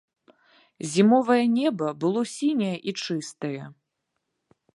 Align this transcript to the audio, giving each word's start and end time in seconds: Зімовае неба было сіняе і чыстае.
Зімовае 0.93 1.45
неба 1.57 1.87
было 2.05 2.21
сіняе 2.37 2.73
і 2.81 2.91
чыстае. 3.05 3.63